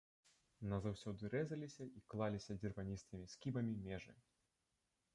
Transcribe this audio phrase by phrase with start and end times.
[0.71, 4.21] Назаўсёды рэзаліся і клаліся дзірваністымі скібамі межы.